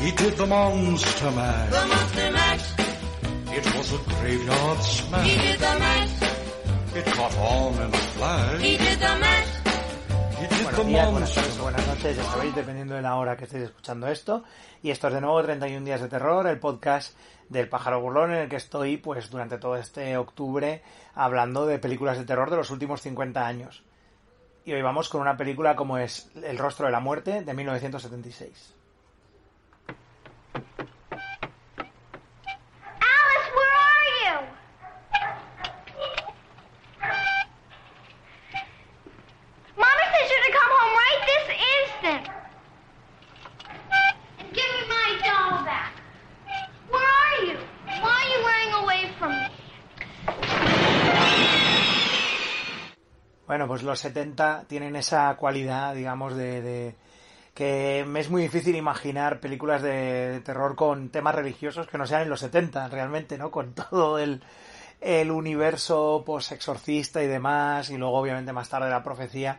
He 0.00 0.10
did 0.12 0.34
the 0.34 0.46
monster 0.46 1.30
mash. 1.32 1.70
The 1.70 1.86
monster 1.86 2.32
mash. 2.32 2.64
It 3.52 3.66
was 3.76 3.92
a 3.92 3.98
graveyard 4.08 4.78
smash. 4.80 5.28
He 5.28 5.36
did 5.36 5.60
the 5.60 5.78
mash. 5.78 6.22
It 6.96 7.04
caught 7.04 7.36
on 7.36 7.74
in 7.74 7.94
a 7.94 8.02
flash. 8.16 8.62
He 8.62 8.76
did 8.78 8.98
the 8.98 9.14
mash. 9.20 9.50
He 10.40 10.46
did 10.46 10.62
Buenos 10.62 10.76
the 10.76 10.84
días, 10.84 11.10
buenas 11.10 11.20
monster 11.20 11.42
tardes, 11.42 11.58
buenas 11.60 11.86
noches, 11.86 12.16
ya 12.16 12.24
sabéis, 12.24 12.54
dependiendo 12.54 12.94
de 12.94 13.02
la 13.02 13.16
hora 13.16 13.36
que 13.36 13.44
estéis 13.44 13.64
escuchando 13.64 14.08
esto. 14.08 14.42
Y 14.82 14.90
esto 14.90 15.08
es 15.08 15.12
de 15.14 15.20
nuevo 15.20 15.42
31 15.42 15.84
días 15.84 16.00
de 16.00 16.08
terror, 16.08 16.46
el 16.46 16.58
podcast 16.58 17.14
del 17.50 17.68
pájaro 17.68 18.00
burlón 18.00 18.30
en 18.32 18.38
el 18.38 18.48
que 18.48 18.56
estoy 18.56 18.96
pues 18.96 19.28
durante 19.28 19.58
todo 19.58 19.76
este 19.76 20.16
octubre 20.16 20.82
hablando 21.14 21.66
de 21.66 21.78
películas 21.78 22.16
de 22.16 22.24
terror 22.24 22.48
de 22.48 22.56
los 22.56 22.70
últimos 22.70 23.02
50 23.02 23.46
años. 23.46 23.82
Y 24.64 24.72
hoy 24.72 24.80
vamos 24.80 25.10
con 25.10 25.20
una 25.20 25.36
película 25.36 25.76
como 25.76 25.98
es 25.98 26.30
El 26.42 26.56
rostro 26.56 26.86
de 26.86 26.92
la 26.92 27.00
muerte 27.00 27.42
de 27.42 27.52
1976. 27.52 28.79
Bueno, 53.50 53.66
pues 53.66 53.82
los 53.82 53.98
70 53.98 54.62
tienen 54.68 54.94
esa 54.94 55.34
cualidad, 55.34 55.92
digamos, 55.96 56.36
de, 56.36 56.62
de- 56.62 56.94
que 57.52 58.04
me 58.06 58.20
es 58.20 58.30
muy 58.30 58.42
difícil 58.42 58.76
imaginar 58.76 59.40
películas 59.40 59.82
de, 59.82 60.40
terror 60.44 60.76
con 60.76 61.08
temas 61.10 61.34
religiosos 61.34 61.88
que 61.88 61.98
no 61.98 62.06
sean 62.06 62.22
en 62.22 62.28
los 62.30 62.38
70, 62.38 62.86
realmente, 62.86 63.38
¿no? 63.38 63.50
Con 63.50 63.74
todo 63.74 64.20
el, 64.20 64.40
el 65.00 65.32
universo 65.32 66.22
post-exorcista 66.24 67.24
y 67.24 67.26
demás, 67.26 67.90
y 67.90 67.96
luego 67.96 68.18
obviamente 68.20 68.52
más 68.52 68.68
tarde 68.68 68.88
la 68.88 69.02
profecía, 69.02 69.58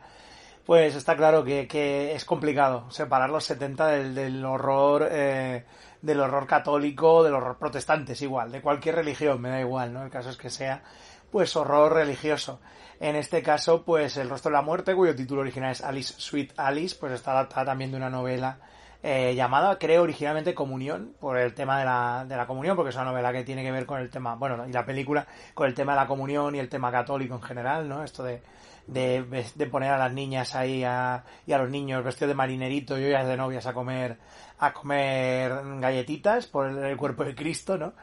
pues 0.65 0.95
está 0.95 1.15
claro 1.15 1.43
que, 1.43 1.67
que 1.67 2.13
es 2.15 2.25
complicado 2.25 2.89
separar 2.91 3.29
los 3.29 3.43
70 3.45 3.87
del, 3.87 4.15
del 4.15 4.45
horror, 4.45 5.07
eh, 5.11 5.65
del 6.01 6.19
horror 6.19 6.47
católico, 6.47 7.23
del 7.23 7.33
horror 7.33 7.57
protestante, 7.57 8.13
es 8.13 8.21
igual, 8.21 8.51
de 8.51 8.61
cualquier 8.61 8.95
religión, 8.95 9.41
me 9.41 9.49
da 9.49 9.59
igual, 9.59 9.91
¿no? 9.93 10.03
El 10.03 10.09
caso 10.11 10.29
es 10.29 10.37
que 10.37 10.49
sea, 10.49 10.83
pues, 11.31 11.55
horror 11.55 11.93
religioso. 11.93 12.59
En 12.99 13.15
este 13.15 13.41
caso, 13.41 13.83
pues, 13.83 14.17
El 14.17 14.29
rostro 14.29 14.51
de 14.51 14.57
la 14.57 14.61
muerte, 14.61 14.93
cuyo 14.95 15.15
título 15.15 15.41
original 15.41 15.71
es 15.71 15.81
Alice 15.81 16.13
Sweet 16.17 16.53
Alice, 16.57 16.95
pues 16.99 17.13
está 17.13 17.31
adaptada 17.31 17.65
también 17.65 17.89
de 17.91 17.97
una 17.97 18.09
novela 18.11 18.59
eh, 19.03 19.33
llamada, 19.35 19.79
creo, 19.79 20.03
originalmente 20.03 20.53
Comunión, 20.53 21.15
por 21.19 21.35
el 21.37 21.55
tema 21.55 21.79
de 21.79 21.85
la, 21.85 22.25
de 22.27 22.37
la 22.37 22.45
comunión, 22.45 22.75
porque 22.75 22.89
es 22.91 22.95
una 22.95 23.05
novela 23.05 23.31
que 23.33 23.43
tiene 23.43 23.63
que 23.63 23.71
ver 23.71 23.87
con 23.87 23.99
el 23.99 24.11
tema, 24.11 24.35
bueno, 24.35 24.67
y 24.67 24.71
la 24.71 24.85
película, 24.85 25.25
con 25.55 25.65
el 25.67 25.73
tema 25.73 25.93
de 25.93 26.01
la 26.01 26.07
comunión 26.07 26.53
y 26.55 26.59
el 26.59 26.69
tema 26.69 26.91
católico 26.91 27.33
en 27.33 27.41
general, 27.41 27.89
¿no? 27.89 28.03
Esto 28.03 28.21
de, 28.23 28.43
de, 28.85 29.23
de 29.55 29.65
poner 29.65 29.89
a 29.91 29.97
las 29.97 30.13
niñas 30.13 30.53
ahí 30.53 30.83
a- 30.83 31.23
y 31.47 31.53
a 31.53 31.57
los 31.57 31.71
niños 31.71 32.03
vestidos 32.03 32.29
de 32.29 32.35
marinerito 32.35 32.99
y 32.99 33.05
ollas 33.05 33.25
de 33.25 33.37
novias 33.37 33.65
a 33.65 33.73
comer, 33.73 34.17
a 34.59 34.71
comer 34.73 35.51
galletitas 35.79 36.45
por 36.45 36.67
el, 36.67 36.77
el 36.77 36.97
cuerpo 36.97 37.23
de 37.23 37.33
Cristo, 37.33 37.79
¿no? 37.79 37.93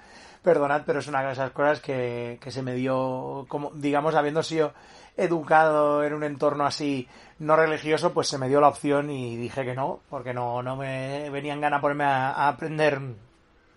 Perdonad, 0.42 0.82
pero 0.86 1.00
es 1.00 1.06
una 1.08 1.22
de 1.22 1.32
esas 1.32 1.50
cosas 1.50 1.80
que, 1.80 2.38
que 2.40 2.50
se 2.50 2.62
me 2.62 2.74
dio, 2.74 3.46
como, 3.48 3.70
digamos, 3.74 4.14
habiendo 4.14 4.42
sido 4.42 4.72
educado 5.18 6.04
en 6.04 6.14
un 6.14 6.22
entorno 6.22 6.64
así 6.64 7.08
no 7.40 7.56
religioso, 7.56 8.14
pues 8.14 8.28
se 8.28 8.38
me 8.38 8.48
dio 8.48 8.60
la 8.60 8.68
opción 8.68 9.10
y 9.10 9.36
dije 9.36 9.64
que 9.64 9.74
no, 9.74 10.00
porque 10.08 10.32
no, 10.32 10.62
no 10.62 10.76
me 10.76 11.28
venían 11.30 11.60
ganas 11.60 11.80
ponerme 11.80 12.04
a, 12.04 12.48
aprender, 12.48 13.00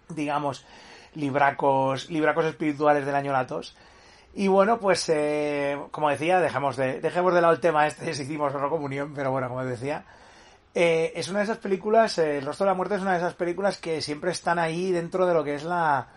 digamos, 0.09 0.65
libracos, 1.15 2.09
libracos 2.09 2.45
espirituales 2.45 3.05
del 3.05 3.15
año 3.15 3.33
Latos. 3.33 3.75
Y 4.33 4.47
bueno, 4.47 4.79
pues 4.79 5.09
eh, 5.09 5.77
como 5.91 6.09
decía, 6.09 6.39
dejamos 6.39 6.77
de, 6.77 7.01
dejemos 7.01 7.33
de 7.33 7.41
lado 7.41 7.53
el 7.53 7.59
tema 7.59 7.85
este 7.87 8.13
si 8.13 8.23
hicimos 8.23 8.53
otra 8.53 8.69
comunión, 8.69 9.13
pero 9.13 9.31
bueno, 9.31 9.49
como 9.49 9.65
decía, 9.65 10.05
eh, 10.73 11.11
es 11.15 11.27
una 11.27 11.39
de 11.39 11.45
esas 11.45 11.57
películas, 11.57 12.17
eh, 12.19 12.37
El 12.37 12.45
rostro 12.45 12.65
de 12.65 12.71
la 12.71 12.75
muerte 12.75 12.95
es 12.95 13.01
una 13.01 13.11
de 13.13 13.17
esas 13.17 13.33
películas 13.33 13.77
que 13.77 14.01
siempre 14.01 14.31
están 14.31 14.57
ahí 14.57 14.91
dentro 14.91 15.25
de 15.25 15.33
lo 15.33 15.43
que 15.43 15.55
es 15.55 15.63
la, 15.63 16.07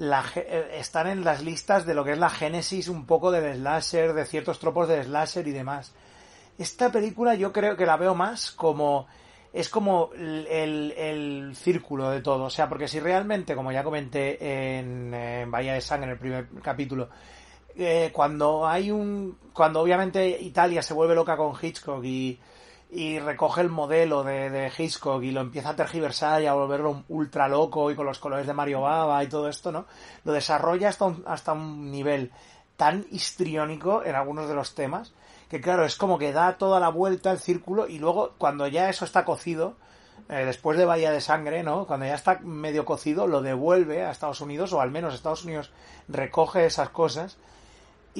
la 0.00 0.24
eh, 0.34 0.78
están 0.78 1.06
en 1.08 1.22
las 1.24 1.42
listas 1.44 1.84
de 1.84 1.92
lo 1.94 2.04
que 2.04 2.12
es 2.12 2.18
la 2.18 2.30
génesis 2.30 2.88
un 2.88 3.04
poco 3.06 3.30
del 3.30 3.54
slasher, 3.58 4.14
de 4.14 4.24
ciertos 4.24 4.58
tropos 4.58 4.88
del 4.88 5.04
slasher 5.04 5.46
y 5.46 5.52
demás. 5.52 5.92
Esta 6.58 6.90
película 6.90 7.34
yo 7.34 7.52
creo 7.52 7.76
que 7.76 7.86
la 7.86 7.96
veo 7.96 8.14
más 8.14 8.50
como 8.50 9.06
es 9.52 9.68
como 9.68 10.10
el, 10.14 10.46
el- 10.46 10.92
el 10.96 11.56
círculo 11.56 12.10
de 12.10 12.20
todo, 12.22 12.44
o 12.44 12.50
sea, 12.50 12.68
porque 12.68 12.88
si 12.88 13.00
realmente, 13.00 13.54
como 13.54 13.72
ya 13.72 13.82
comenté 13.84 14.78
en, 14.78 15.12
en 15.12 15.50
Bahía 15.50 15.74
de 15.74 15.80
Sangre 15.80 16.06
en 16.06 16.12
el 16.12 16.18
primer 16.18 16.46
capítulo, 16.62 17.08
eh, 17.76 18.10
cuando 18.12 18.66
hay 18.66 18.90
un 18.90 19.36
cuando 19.52 19.80
obviamente 19.80 20.28
Italia 20.40 20.82
se 20.82 20.94
vuelve 20.94 21.14
loca 21.14 21.36
con 21.36 21.52
Hitchcock 21.60 22.02
y, 22.04 22.38
y 22.92 23.18
recoge 23.18 23.60
el 23.60 23.68
modelo 23.68 24.24
de, 24.24 24.50
de 24.50 24.72
Hitchcock 24.76 25.22
y 25.22 25.30
lo 25.30 25.40
empieza 25.40 25.70
a 25.70 25.76
tergiversar 25.76 26.42
y 26.42 26.46
a 26.46 26.54
volverlo 26.54 27.04
ultra 27.08 27.48
loco 27.48 27.90
y 27.90 27.94
con 27.94 28.06
los 28.06 28.18
colores 28.18 28.46
de 28.46 28.54
Mario 28.54 28.80
Bava 28.82 29.22
y 29.22 29.28
todo 29.28 29.48
esto, 29.48 29.70
¿no? 29.70 29.86
Lo 30.24 30.32
desarrolla 30.32 30.88
hasta 30.88 31.04
un, 31.04 31.22
hasta 31.26 31.52
un 31.52 31.90
nivel 31.90 32.32
tan 32.76 33.06
histriónico 33.10 34.02
en 34.04 34.14
algunos 34.14 34.48
de 34.48 34.54
los 34.54 34.74
temas 34.74 35.12
que 35.50 35.60
claro, 35.60 35.84
es 35.84 35.96
como 35.96 36.16
que 36.16 36.32
da 36.32 36.56
toda 36.58 36.78
la 36.78 36.90
vuelta 36.90 37.32
al 37.32 37.40
círculo 37.40 37.88
y 37.88 37.98
luego 37.98 38.34
cuando 38.38 38.68
ya 38.68 38.88
eso 38.88 39.04
está 39.04 39.24
cocido, 39.24 39.74
eh, 40.28 40.44
después 40.44 40.78
de 40.78 40.84
Bahía 40.84 41.10
de 41.10 41.20
Sangre, 41.20 41.64
¿no? 41.64 41.88
Cuando 41.88 42.06
ya 42.06 42.14
está 42.14 42.38
medio 42.38 42.84
cocido, 42.84 43.26
lo 43.26 43.42
devuelve 43.42 44.04
a 44.04 44.12
Estados 44.12 44.40
Unidos, 44.40 44.72
o 44.72 44.80
al 44.80 44.92
menos 44.92 45.12
Estados 45.12 45.44
Unidos 45.44 45.72
recoge 46.06 46.66
esas 46.66 46.90
cosas 46.90 47.36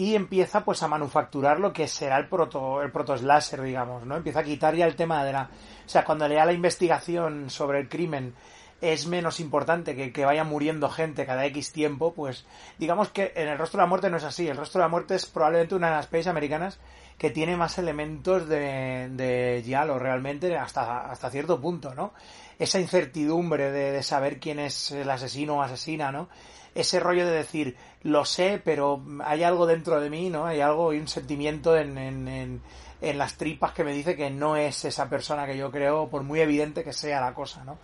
y 0.00 0.14
empieza 0.14 0.64
pues 0.64 0.82
a 0.82 0.88
manufacturar 0.88 1.60
lo 1.60 1.74
que 1.74 1.86
será 1.86 2.16
el 2.16 2.26
proto 2.26 2.80
el 2.80 2.90
proto 2.90 3.18
slasher 3.18 3.60
digamos 3.60 4.06
no 4.06 4.16
empieza 4.16 4.40
a 4.40 4.44
quitar 4.44 4.74
ya 4.74 4.86
el 4.86 4.96
tema 4.96 5.22
de 5.26 5.32
la 5.34 5.42
o 5.42 5.88
sea 5.88 6.06
cuando 6.06 6.26
lea 6.26 6.46
la 6.46 6.54
investigación 6.54 7.50
sobre 7.50 7.80
el 7.80 7.88
crimen 7.90 8.32
es 8.80 9.06
menos 9.06 9.40
importante 9.40 9.94
que, 9.94 10.12
que 10.12 10.24
vaya 10.24 10.44
muriendo 10.44 10.88
gente 10.88 11.26
cada 11.26 11.44
X 11.46 11.72
tiempo 11.72 12.14
pues 12.14 12.46
digamos 12.78 13.10
que 13.10 13.32
en 13.36 13.48
el 13.48 13.58
rostro 13.58 13.78
de 13.78 13.82
la 13.82 13.88
muerte 13.88 14.10
no 14.10 14.16
es 14.16 14.24
así 14.24 14.48
el 14.48 14.56
rostro 14.56 14.80
de 14.80 14.84
la 14.84 14.90
muerte 14.90 15.14
es 15.14 15.26
probablemente 15.26 15.74
una 15.74 15.90
de 15.90 15.96
las 15.96 16.06
pelis 16.06 16.26
americanas 16.26 16.78
que 17.18 17.30
tiene 17.30 17.56
más 17.56 17.78
elementos 17.78 18.48
de, 18.48 19.08
de 19.10 19.62
giallo 19.64 19.98
realmente 19.98 20.56
hasta 20.56 21.10
hasta 21.10 21.30
cierto 21.30 21.60
punto 21.60 21.94
no 21.94 22.12
esa 22.58 22.80
incertidumbre 22.80 23.70
de, 23.70 23.92
de 23.92 24.02
saber 24.02 24.38
quién 24.38 24.58
es 24.58 24.90
el 24.92 25.10
asesino 25.10 25.56
o 25.56 25.62
asesina 25.62 26.10
no 26.12 26.28
ese 26.74 27.00
rollo 27.00 27.26
de 27.26 27.32
decir, 27.32 27.76
lo 28.02 28.24
sé, 28.24 28.60
pero 28.64 29.02
hay 29.24 29.42
algo 29.42 29.66
dentro 29.66 30.00
de 30.00 30.10
mí, 30.10 30.30
¿no? 30.30 30.46
Hay 30.46 30.60
algo 30.60 30.92
y 30.92 30.98
un 30.98 31.08
sentimiento 31.08 31.76
en, 31.76 31.98
en, 31.98 32.28
en, 32.28 32.62
en 33.00 33.18
las 33.18 33.36
tripas 33.36 33.72
que 33.72 33.84
me 33.84 33.92
dice 33.92 34.16
que 34.16 34.30
no 34.30 34.56
es 34.56 34.84
esa 34.84 35.08
persona 35.08 35.46
que 35.46 35.56
yo 35.56 35.70
creo, 35.70 36.08
por 36.08 36.22
muy 36.22 36.40
evidente 36.40 36.84
que 36.84 36.92
sea 36.92 37.20
la 37.20 37.34
cosa, 37.34 37.64
¿no? 37.64 37.78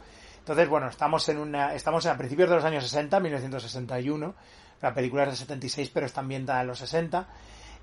Entonces, 0.46 0.68
bueno, 0.68 0.86
estamos 0.86 1.28
en 1.28 1.38
una, 1.38 1.74
estamos 1.74 2.06
a 2.06 2.16
principios 2.16 2.48
de 2.48 2.54
los 2.54 2.64
años 2.64 2.84
60, 2.84 3.18
1961, 3.18 4.32
la 4.80 4.94
película 4.94 5.24
es 5.24 5.30
de 5.30 5.36
76, 5.38 5.90
pero 5.92 6.06
está 6.06 6.20
ambientada 6.20 6.60
en 6.60 6.68
los 6.68 6.78
60, 6.78 7.26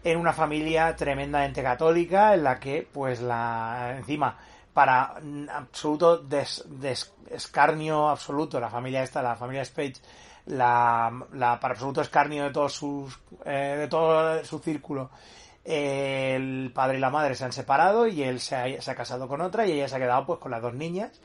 en 0.01 0.17
una 0.17 0.31
familia 0.31 0.95
tremendamente 0.95 1.61
católica, 1.61 2.33
en 2.33 2.45
la 2.45 2.61
que, 2.61 2.87
pues, 2.89 3.19
la, 3.19 3.95
encima, 3.97 4.37
para 4.73 5.15
mm, 5.21 5.49
absoluto 5.49 6.19
des, 6.19 6.63
des- 6.67 7.11
escarnio 7.29 8.07
absoluto, 8.07 8.61
la 8.61 8.69
familia 8.69 9.03
esta, 9.03 9.21
la 9.21 9.35
familia 9.35 9.65
Spage, 9.65 9.95
la, 10.45 11.11
la 11.33 11.59
para 11.59 11.73
absoluto 11.73 11.99
escarnio 11.99 12.45
de 12.45 12.51
todos 12.51 12.71
sus 12.71 13.19
eh, 13.45 13.75
de 13.79 13.87
todo 13.89 14.41
su 14.45 14.59
círculo 14.59 15.09
el 15.65 16.71
padre 16.73 16.97
y 16.97 17.01
la 17.01 17.09
madre 17.09 17.35
se 17.35 17.45
han 17.45 17.53
separado 17.53 18.07
y 18.07 18.23
él 18.23 18.39
se 18.41 18.55
ha, 18.55 18.81
se 18.81 18.91
ha 18.91 18.95
casado 18.95 19.27
con 19.29 19.39
otra 19.41 19.65
y 19.65 19.71
ella 19.73 19.87
se 19.87 19.95
ha 19.95 19.99
quedado 19.99 20.25
pues 20.25 20.39
con 20.39 20.51
las 20.51 20.61
dos 20.61 20.73
niñas 20.73 21.21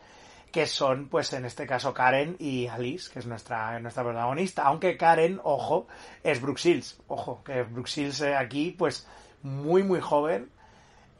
que 0.52 0.66
son 0.66 1.08
pues 1.08 1.32
en 1.32 1.44
este 1.44 1.66
caso 1.66 1.92
Karen 1.92 2.36
y 2.38 2.66
Alice 2.66 3.10
que 3.12 3.18
es 3.18 3.26
nuestra 3.26 3.78
nuestra 3.80 4.02
protagonista 4.02 4.62
aunque 4.64 4.96
Karen 4.96 5.40
ojo 5.44 5.86
es 6.22 6.40
Shields 6.40 6.98
ojo 7.06 7.42
que 7.44 7.66
Shields 7.84 8.22
eh, 8.22 8.34
aquí 8.34 8.74
pues 8.76 9.06
muy 9.42 9.82
muy 9.82 10.00
joven 10.00 10.50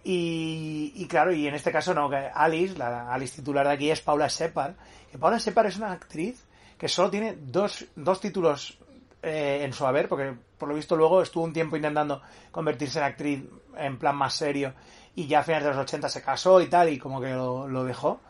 y, 0.04 0.92
y 0.94 1.06
claro, 1.06 1.32
y 1.32 1.46
en 1.46 1.54
este 1.54 1.72
caso 1.72 1.92
no, 1.92 2.08
que 2.08 2.16
Alice, 2.16 2.78
la 2.78 3.12
Alice 3.12 3.36
titular 3.36 3.66
de 3.66 3.74
aquí 3.74 3.90
es 3.90 4.00
Paula 4.00 4.28
Shepard. 4.28 4.74
Que 5.10 5.18
Paula 5.18 5.36
Shepard 5.36 5.66
es 5.66 5.76
una 5.76 5.92
actriz 5.92 6.46
que 6.78 6.88
solo 6.88 7.10
tiene 7.10 7.36
dos, 7.38 7.84
dos 7.94 8.20
títulos 8.20 8.78
eh, 9.22 9.60
en 9.62 9.72
su 9.72 9.84
haber, 9.86 10.08
porque 10.08 10.34
por 10.56 10.68
lo 10.68 10.74
visto 10.74 10.96
luego 10.96 11.20
estuvo 11.20 11.44
un 11.44 11.52
tiempo 11.52 11.76
intentando 11.76 12.22
convertirse 12.50 13.00
en 13.00 13.04
actriz 13.04 13.44
en 13.76 13.98
plan 13.98 14.16
más 14.16 14.34
serio 14.34 14.72
y 15.14 15.26
ya 15.26 15.40
a 15.40 15.42
finales 15.42 15.64
de 15.64 15.70
los 15.70 15.80
80 15.82 16.08
se 16.08 16.22
casó 16.22 16.60
y 16.60 16.68
tal 16.68 16.88
y 16.88 16.98
como 16.98 17.20
que 17.20 17.30
lo, 17.30 17.68
lo 17.68 17.84
dejó. 17.84 18.20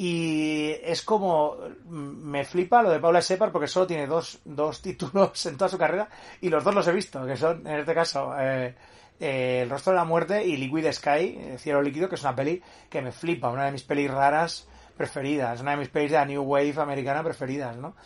Y 0.00 0.76
es 0.84 1.02
como, 1.02 1.56
me 1.88 2.44
flipa 2.44 2.84
lo 2.84 2.90
de 2.90 3.00
Paula 3.00 3.18
Shepard 3.18 3.50
porque 3.50 3.66
solo 3.66 3.84
tiene 3.84 4.06
dos, 4.06 4.38
dos 4.44 4.80
títulos 4.82 5.44
en 5.46 5.56
toda 5.56 5.68
su 5.68 5.76
carrera 5.76 6.08
y 6.40 6.50
los 6.50 6.62
dos 6.62 6.72
los 6.72 6.86
he 6.86 6.92
visto, 6.92 7.26
que 7.26 7.36
son, 7.36 7.66
en 7.66 7.80
este 7.80 7.94
caso, 7.94 8.32
eh, 8.38 8.76
eh, 9.18 9.62
El 9.64 9.70
rostro 9.70 9.92
de 9.92 9.98
la 9.98 10.04
muerte 10.04 10.44
y 10.46 10.56
Liquid 10.56 10.92
Sky, 10.92 11.36
eh, 11.36 11.56
Cielo 11.58 11.82
Líquido, 11.82 12.08
que 12.08 12.14
es 12.14 12.22
una 12.22 12.36
peli 12.36 12.62
que 12.88 13.02
me 13.02 13.10
flipa, 13.10 13.50
una 13.50 13.64
de 13.64 13.72
mis 13.72 13.82
pelis 13.82 14.08
raras 14.08 14.68
preferidas, 14.96 15.60
una 15.62 15.72
de 15.72 15.78
mis 15.78 15.88
pelis 15.88 16.12
de 16.12 16.18
la 16.18 16.26
New 16.26 16.44
Wave 16.44 16.74
americana 16.76 17.24
preferidas, 17.24 17.76
¿no? 17.76 17.96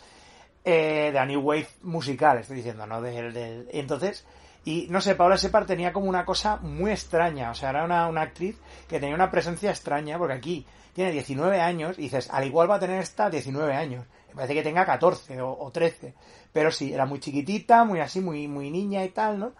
Eh, 0.65 1.11
de 1.11 1.13
la 1.13 1.27
New 1.27 1.41
Wave 1.41 1.67
musical, 1.83 2.39
estoy 2.39 2.55
diciendo, 2.55 2.87
¿no? 2.87 3.03
Del, 3.03 3.31
del... 3.33 3.69
Entonces, 3.71 4.25
y 4.65 4.87
no 4.89 5.01
sé, 5.01 5.15
Paula 5.15 5.37
Separ 5.37 5.65
tenía 5.65 5.91
como 5.91 6.07
una 6.07 6.25
cosa 6.25 6.57
muy 6.57 6.91
extraña, 6.91 7.51
o 7.51 7.53
sea, 7.53 7.71
era 7.71 7.83
una, 7.83 8.07
una 8.07 8.21
actriz 8.21 8.57
que 8.87 8.99
tenía 8.99 9.15
una 9.15 9.29
presencia 9.29 9.69
extraña, 9.69 10.17
porque 10.17 10.35
aquí 10.35 10.65
tiene 10.93 11.11
19 11.11 11.59
años 11.59 11.97
y 11.99 12.03
dices, 12.03 12.29
al 12.31 12.45
igual 12.45 12.69
va 12.69 12.75
a 12.75 12.79
tener 12.79 13.01
esta 13.01 13.29
19 13.29 13.73
años. 13.73 14.05
Me 14.29 14.35
parece 14.35 14.53
que 14.53 14.63
tenga 14.63 14.85
14 14.85 15.41
o, 15.41 15.51
o 15.59 15.71
13. 15.71 16.13
Pero 16.51 16.71
sí, 16.71 16.93
era 16.93 17.05
muy 17.05 17.19
chiquitita, 17.19 17.83
muy 17.83 17.99
así, 17.99 18.21
muy, 18.21 18.47
muy 18.47 18.71
niña 18.71 19.03
y 19.03 19.09
tal, 19.09 19.39
¿no? 19.39 19.53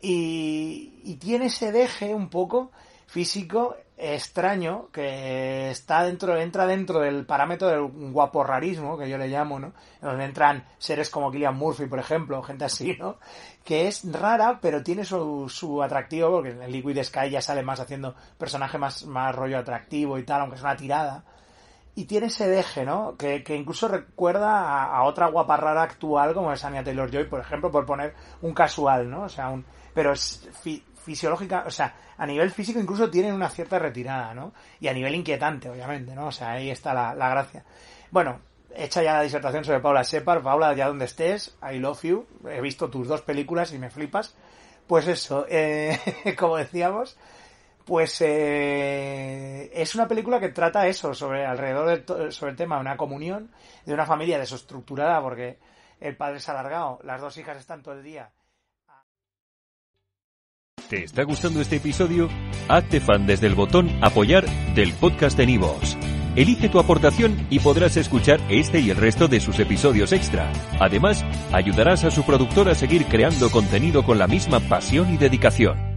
Y, 0.00 1.00
y 1.04 1.14
tiene 1.16 1.46
ese 1.46 1.72
deje 1.72 2.14
un 2.14 2.28
poco 2.28 2.70
físico 3.06 3.76
extraño 3.96 4.88
que 4.92 5.70
está 5.70 6.04
dentro, 6.04 6.36
entra 6.36 6.66
dentro 6.66 7.00
del 7.00 7.26
parámetro 7.26 7.68
del 7.68 8.12
guaporrarismo, 8.12 8.98
que 8.98 9.08
yo 9.08 9.18
le 9.18 9.28
llamo, 9.28 9.60
¿no? 9.60 9.72
Donde 10.00 10.24
entran 10.24 10.64
seres 10.78 11.10
como 11.10 11.30
Killian 11.30 11.56
Murphy, 11.56 11.86
por 11.86 11.98
ejemplo, 11.98 12.42
gente 12.44 12.64
así, 12.64 12.96
¿no? 12.98 13.18
Que 13.64 13.88
es 13.88 14.10
rara, 14.12 14.58
pero 14.60 14.82
tiene 14.82 15.04
su, 15.04 15.48
su 15.48 15.82
atractivo, 15.82 16.30
porque 16.30 16.50
en 16.50 16.70
Liquid 16.70 17.02
Sky 17.02 17.30
ya 17.30 17.40
sale 17.40 17.62
más 17.62 17.80
haciendo 17.80 18.14
personaje 18.36 18.78
más, 18.78 19.06
más 19.06 19.34
rollo 19.34 19.58
atractivo 19.58 20.18
y 20.18 20.24
tal, 20.24 20.42
aunque 20.42 20.56
es 20.56 20.62
una 20.62 20.76
tirada. 20.76 21.24
Y 21.96 22.06
tiene 22.06 22.26
ese 22.26 22.48
deje, 22.48 22.84
¿no? 22.84 23.16
Que, 23.16 23.44
que 23.44 23.54
incluso 23.54 23.86
recuerda 23.86 24.84
a, 24.84 25.04
otra 25.04 25.28
guapa 25.28 25.56
rara 25.56 25.82
actual 25.82 26.34
como 26.34 26.52
es 26.52 26.64
Anya 26.64 26.82
Taylor-Joy, 26.82 27.24
por 27.24 27.40
ejemplo, 27.40 27.70
por 27.70 27.86
poner 27.86 28.14
un 28.42 28.52
casual, 28.52 29.08
¿no? 29.08 29.22
O 29.22 29.28
sea, 29.28 29.50
un... 29.50 29.64
Pero 29.94 30.12
es 30.12 30.48
fi, 30.60 30.82
fisiológica, 31.04 31.64
o 31.66 31.70
sea, 31.70 31.94
a 32.16 32.26
nivel 32.26 32.50
físico 32.50 32.80
incluso 32.80 33.08
tienen 33.08 33.34
una 33.34 33.48
cierta 33.48 33.78
retirada, 33.78 34.34
¿no? 34.34 34.52
Y 34.80 34.88
a 34.88 34.92
nivel 34.92 35.14
inquietante, 35.14 35.70
obviamente, 35.70 36.14
¿no? 36.14 36.26
O 36.26 36.32
sea, 36.32 36.52
ahí 36.52 36.70
está 36.70 36.92
la, 36.94 37.14
la 37.14 37.28
gracia. 37.28 37.64
Bueno, 38.10 38.40
hecha 38.76 39.02
ya 39.02 39.14
la 39.14 39.22
disertación 39.22 39.64
sobre 39.64 39.80
Paula 39.80 40.02
Shepard, 40.02 40.42
Paula, 40.42 40.74
ya 40.74 40.88
donde 40.88 41.04
estés, 41.04 41.56
I 41.62 41.78
love 41.78 42.02
you, 42.02 42.26
he 42.48 42.60
visto 42.60 42.90
tus 42.90 43.08
dos 43.08 43.22
películas 43.22 43.72
y 43.72 43.78
me 43.78 43.90
flipas. 43.90 44.34
Pues 44.86 45.06
eso, 45.06 45.46
eh, 45.48 45.98
como 46.38 46.56
decíamos, 46.56 47.16
pues 47.84 48.20
eh, 48.20 49.70
es 49.74 49.94
una 49.94 50.08
película 50.08 50.40
que 50.40 50.48
trata 50.48 50.86
eso, 50.86 51.14
sobre 51.14 51.44
alrededor 51.44 52.06
de, 52.06 52.32
sobre 52.32 52.52
el 52.52 52.56
tema 52.56 52.76
de 52.76 52.80
una 52.82 52.96
comunión, 52.96 53.50
de 53.84 53.94
una 53.94 54.06
familia 54.06 54.38
desestructurada, 54.38 55.20
porque 55.20 55.58
el 56.00 56.16
padre 56.16 56.40
se 56.40 56.50
ha 56.50 56.54
alargado, 56.54 57.00
las 57.04 57.20
dos 57.20 57.36
hijas 57.36 57.58
están 57.58 57.82
todo 57.82 57.94
el 57.94 58.02
día. 58.02 58.30
¿Te 60.88 61.04
está 61.04 61.22
gustando 61.22 61.60
este 61.60 61.76
episodio? 61.76 62.28
Hazte 62.68 63.00
fan 63.00 63.26
desde 63.26 63.46
el 63.46 63.54
botón 63.54 63.90
apoyar 64.02 64.44
del 64.74 64.92
podcast 64.92 65.36
de 65.36 65.46
Nivos. 65.46 65.96
Elige 66.36 66.68
tu 66.68 66.78
aportación 66.78 67.46
y 67.48 67.60
podrás 67.60 67.96
escuchar 67.96 68.40
este 68.50 68.80
y 68.80 68.90
el 68.90 68.96
resto 68.96 69.28
de 69.28 69.40
sus 69.40 69.58
episodios 69.60 70.12
extra. 70.12 70.52
Además, 70.80 71.24
ayudarás 71.52 72.04
a 72.04 72.10
su 72.10 72.24
productor 72.24 72.68
a 72.68 72.74
seguir 72.74 73.06
creando 73.06 73.50
contenido 73.50 74.04
con 74.04 74.18
la 74.18 74.26
misma 74.26 74.60
pasión 74.60 75.14
y 75.14 75.16
dedicación. 75.16 75.93